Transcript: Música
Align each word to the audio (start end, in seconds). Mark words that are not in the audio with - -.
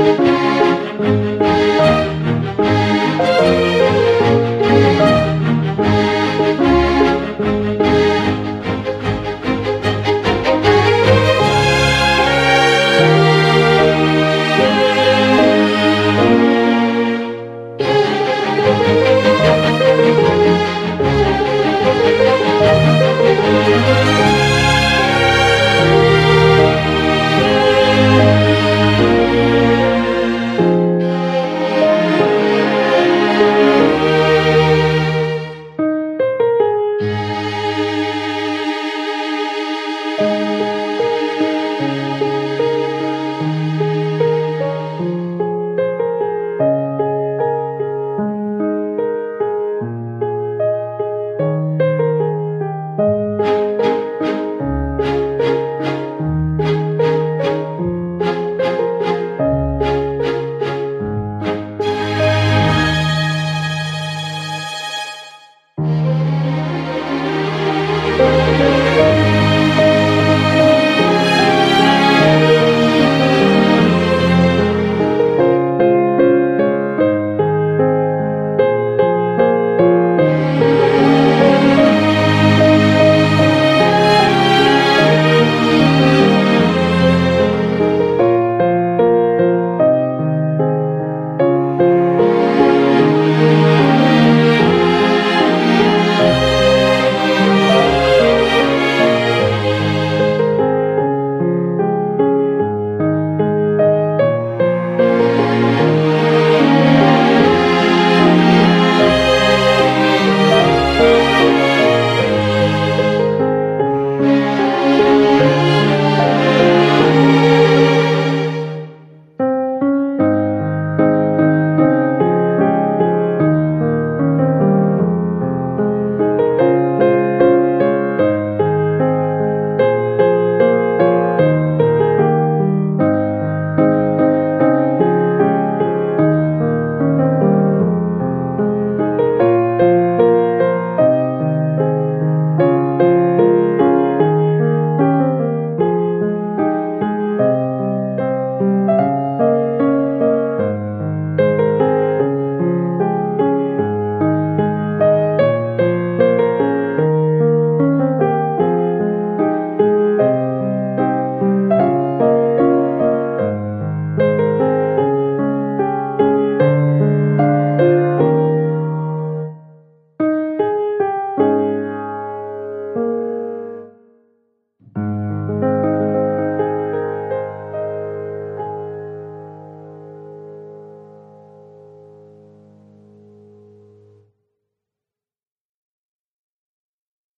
Música 0.00 0.59